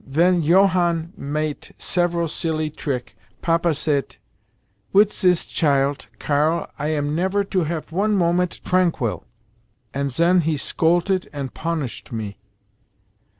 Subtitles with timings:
[0.07, 4.17] Ven Johann mate several silly trick Papa sayt,
[4.93, 9.25] 'Wit sis chilt Karl I am never to have one moment tranquil!'
[9.93, 12.39] and zen he scoltet and ponishet me.